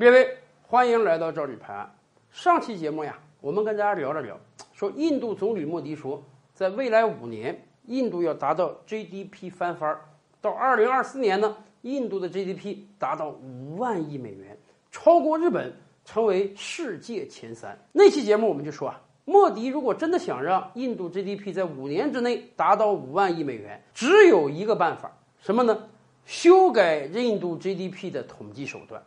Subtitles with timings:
[0.00, 1.94] 列位，欢迎来到赵李盘案。
[2.30, 4.34] 上期节目呀，我们跟大家聊了聊，
[4.72, 6.24] 说印度总理莫迪说，
[6.54, 9.94] 在未来五年，印度要达到 GDP 翻番，
[10.40, 14.56] 到二零二四年呢，印度的 GDP 达到五万亿美元，
[14.90, 15.70] 超过日本，
[16.06, 17.78] 成为世界前三。
[17.92, 18.98] 那期节目我们就说啊。
[19.26, 25.90] 莫迪如果真的想让印度 GDP 在五年之内达到五万亿美元，只有一个办法，什么呢？
[26.24, 29.02] 修改印度 GDP 的统计手段。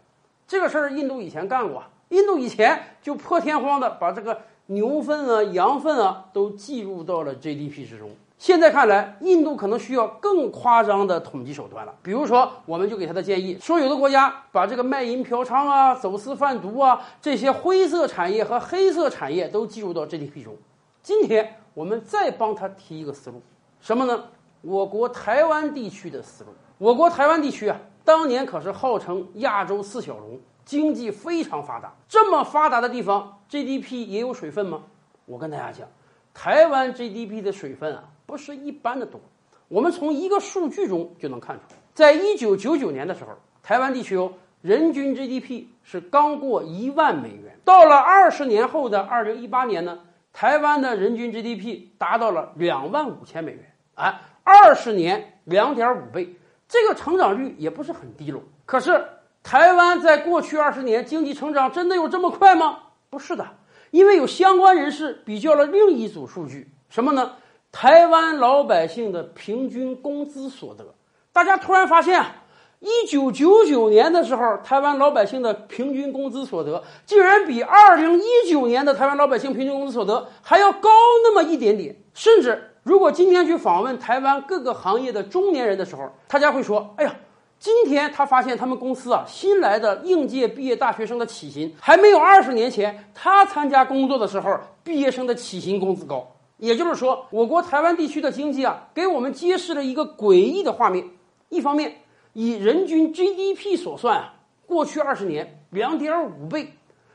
[0.48, 8.10] 这个事儿印度以前干过，印度以前就破天荒的把这个牛粪啊、羊粪啊都计入到了 GDP 之中。
[8.38, 11.96] 现在看来，印度可能需要更夸张的统计手段了。
[12.02, 20.58] 比如说，我们就给他的建议说，有的国家把这个卖淫嫖娼啊、走私贩毒啊这些灰色产业和黑色产业都计入到 GDP 中。
[21.02, 23.41] 今天我们再帮他提一个思路，
[23.80, 24.26] 什么呢？
[24.62, 26.50] 我国台湾地区的思路。
[26.78, 31.93] 我国台湾地区啊，当年可是号称亚洲四小龙，经济非常发达。
[32.07, 34.84] 这么发达的地方，GDP 也有水分吗？
[35.26, 35.87] 我跟大家讲，
[36.34, 38.04] 台湾 GDP 的水分啊。
[38.26, 39.20] 不是一般的多，
[39.68, 47.60] 我们从一个数据中就能看出，在一九九九年的时候，台湾地区哦，人均 GDP 是刚过一万美元。
[47.65, 49.99] 到了二十年后的二零一八年呢，
[50.32, 56.35] 台湾的人均 GDP 达到了两万五千美元，哎，二十年两点五倍，
[56.74, 58.41] 这个成长率也不是很低喽。
[58.66, 59.05] 可是，
[59.43, 62.79] 台湾在过去二十年经济成长真的有这么快吗？
[63.12, 63.46] 不是的，
[63.91, 67.34] 因为有相关人士比较了另一组数据，什么呢？
[67.72, 70.96] 台湾老百姓的平均工资所得，
[71.31, 72.38] 大家突然发现啊，
[72.79, 80.90] 一九九九年的时候，台湾老百姓的平均工资所得竟然比二零一九年的台湾老百姓平均工资所得还要高
[81.24, 81.96] 那么一点点。
[82.16, 87.16] 甚至，如果今天去访问台湾各个行业的中年人的时候，大家会说：“哎呀，
[87.57, 101.05] 今天他发现他们公司啊，新来的应届毕业大学生的起薪还没有二十年前他参加工作的时候毕业生的起薪工资高。”也就是说，我国台湾地区的经济啊，给我们揭示了一个诡异的画面。
[101.49, 102.01] 一方面，
[102.33, 104.33] 以人均 GDP 所算啊，
[104.66, 106.66] 过去二十年两点五倍；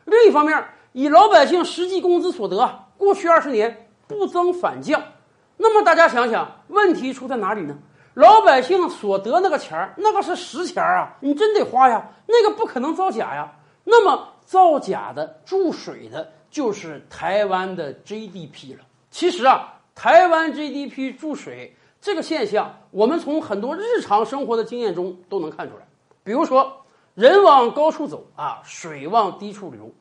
[0.07, 5.03] 另一方面，以老百姓实际工资所得啊，过去二十年不增反降。
[5.59, 7.77] 那么大家想想，问题出在哪里呢？
[8.15, 13.53] 老百姓所得那个钱儿，那个是实钱儿啊，你真得花呀，那个不可能造假呀。
[13.85, 18.85] 那么造假的、注水的，就是台湾的 GDP 了。
[19.11, 25.87] 其实啊，台湾 GDP 注水这个现象，我们从很多日常生活的经验中都能看出来。
[26.23, 29.93] 比如说，人往高处走啊，水往低处流。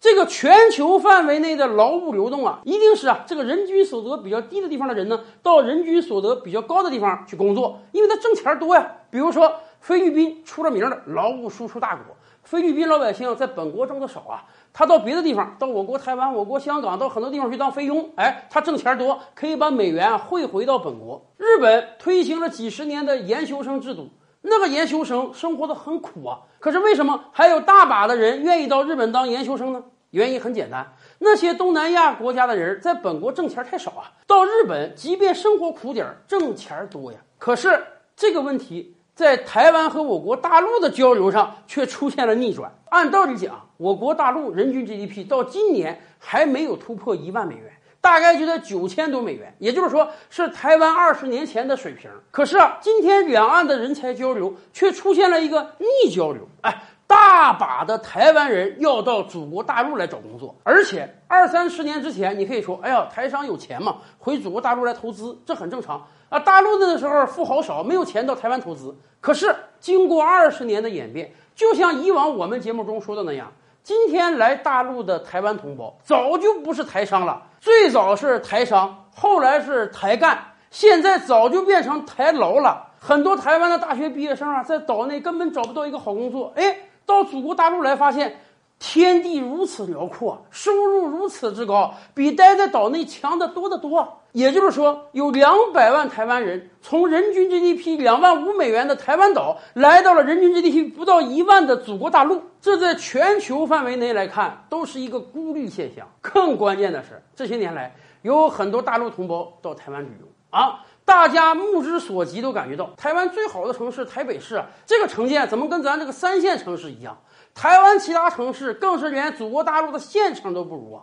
[0.00, 8.86] 这个全球范围内的劳务流动啊，一定是啊，这个人均所得比较低的地方的人呢，到人均所得比较高的地方去工作，因为他挣钱多呀。
[9.10, 9.50] 比如说，
[9.80, 14.44] 菲律宾出了名的劳务输出大国，菲律宾老百姓在本国挣的少啊。
[14.72, 21.24] 他到别的地方，到我国台湾、我国香港，到很多地方去当菲佣，哎，他挣钱多，可以把美元汇回到本国。
[21.38, 24.08] 日本推行了几十年的研修生制度，
[24.46, 29.82] 那个研修生生活的很苦啊，可是为什么还有大把的人愿意到日本当研修生呢？
[30.10, 37.18] 原因很简单，那些东南亚国家的人在本国挣钱太少啊，到日本即便生活苦点儿，挣钱多呀。
[37.38, 37.84] 可是
[38.14, 38.96] 这个问题。
[39.14, 42.72] 在台湾和我国大陆的交流上却出现了逆转。
[42.86, 47.72] 按道理讲，我国大陆人均 GDP 到今年还没有突破一万美元，
[48.04, 52.10] 大概就在九千多美元，也就是说是台湾二十年前的水平。
[52.30, 56.46] 可是啊，今天两岸的人才交流却出现了一个逆交流。
[56.60, 66.06] 哎，大把的台湾人要到祖国大陆来找工作，而且二三十年之前，你可以说，哎呀，台商有钱嘛，回祖国大陆来投资，这很正常。
[66.28, 68.94] 啊，大陆的时候富豪少，没有钱到台湾投资。
[69.22, 73.50] 可是经过二十年的演变，就像以往我们节目中说的那样，
[73.84, 82.86] 今天来大陆的台湾同胞早就不是台商了，最早是台商，后来是台干，现在早就变成台劳了。
[82.98, 88.40] 很多台湾的大学毕业生啊，在岛内根本找不到一个好工作，哎，到祖国大陆来发现。
[88.78, 94.20] 天地如此辽阔，收入如此之高，比待在岛内强得多得多。
[94.32, 102.42] 也就是说，有两百万台湾人从人均 GDP 两万五美元的台湾岛，来到了人均 GDP 不到一万的祖国大陆。
[102.60, 106.08] 这在全球范围内来看，都是一个孤立现象。
[106.20, 117.16] 更关键的是，这些年来有很多大陆同胞到台湾旅游啊，大家目之所及都感觉到，台湾最好的城市台北市，这个城建怎么跟咱这个三线城市一样？
[117.54, 121.02] 台湾其他城市更是连祖国大陆的县城都不如啊！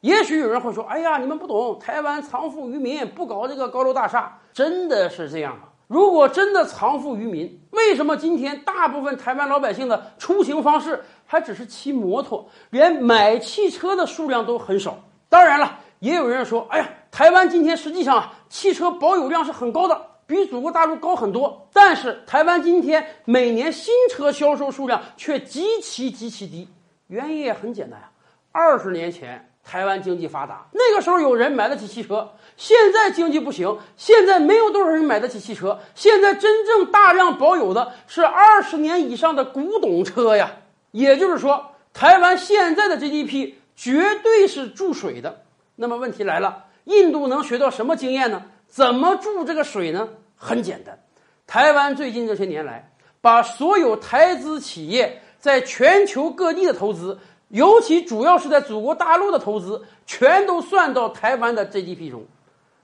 [0.00, 5.64] 也许有人会说：“哎呀，你们不懂，台湾藏富于民，不搞这个高楼大厦。”真的是这样吗？
[5.86, 14.98] 如果真的藏富于民，为什么今天大部分台湾老百姓的出行方式还只是骑摩托，连买汽车的数量都很少？
[15.28, 20.00] 当然了，也有人说：“哎呀，台湾今天实际上啊，汽车保有量是很高的，
[20.30, 21.68] 比祖国大陆高很多。
[21.72, 26.68] 但是台湾今天每年新车销售数量却极其极其低，
[27.08, 28.08] 原因也很简单呀，
[28.52, 32.32] 二十年前。”台湾经济发达，那个时候有人买得起汽车。
[32.56, 35.78] 现在经济不行，现在没有多少人买得起汽车。
[35.94, 40.50] 现在真正大量保有的是二十年以上的古董车呀。
[40.90, 45.42] 也就是说，台湾现在的 GDP 绝对是注水的。
[45.76, 48.42] 那么问题来了，印度能学到什么经验呢？
[48.70, 50.08] 怎么注这个水呢？
[50.36, 50.98] 很简单，
[51.46, 52.90] 台湾最近这些年来，
[53.20, 57.18] 把所有台资企业在全球各地的投资。
[57.48, 62.24] 尤其主要是在祖国大陆的投资，全都算到台湾的 GDP 中。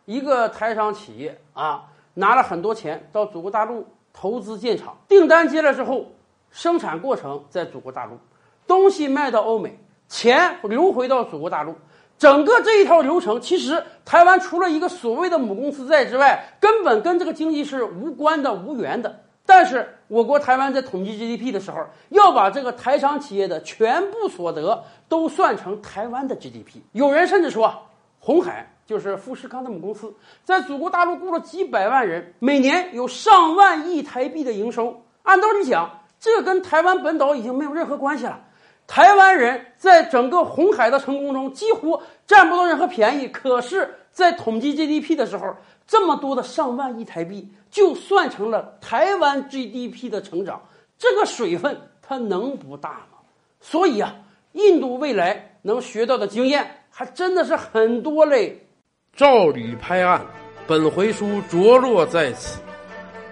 [0.06, 1.84] 一个台商企业啊，
[2.14, 6.12] 拿了很多钱到祖国大陆投资建厂，订单接了之后，
[6.50, 8.18] 生产过程在祖国大陆，
[8.66, 9.78] 东西卖到欧美，
[10.08, 11.76] 钱流回到祖国大陆，
[12.18, 19.22] 整个这一套流程，其实台湾除了一个所谓的母公司在之外，根本跟这个经济是无关的、无缘的。
[19.44, 26.80] 但是，我国台湾在统计 GDP 的时候，要把这个台商企业的全部所得都算成台湾的 GDP。
[26.92, 27.72] 有人甚至说，
[28.18, 35.00] 红海就是富士康的母公司，在祖国大陆雇了几百万人，每年有上万亿台币的营收。
[35.22, 38.40] 按道理讲，这跟台湾本岛已经没有任何关系了。
[38.86, 43.28] 台湾人在整个红海的成功中几乎占不到任何便宜。
[43.28, 45.54] 可是，在统计 GDP 的时候，
[45.86, 47.52] 这么多的上万亿台币。
[47.68, 50.62] 就算成了台湾 GDP 的成长，
[50.96, 53.18] 这个水分它能不大吗？
[53.60, 54.14] 所以啊，
[54.52, 58.66] 印度未来能学到的经验还真的是很多嘞。
[59.14, 60.24] 照吕拍案，
[60.66, 62.60] 本回书着落在此。